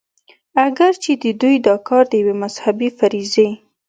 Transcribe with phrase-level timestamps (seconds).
[0.65, 3.47] اګر چې د دوي دا کار د يوې مذهبي فريضې